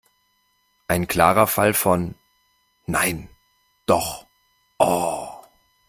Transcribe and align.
Ein 0.87 1.07
klarer 1.07 1.45
Fall 1.45 1.75
von: 1.75 2.15
"Nein! 2.87 3.29
Doch! 3.85 4.25
Oh!" 4.79 5.27